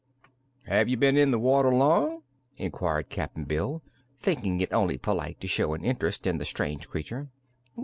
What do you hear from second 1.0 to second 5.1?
in the water long?" inquired Cap'n Bill, thinking it only